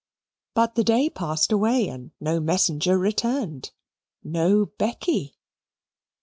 [0.55, 3.71] But the day passed away and no messenger returned
[4.23, 5.35] no Becky.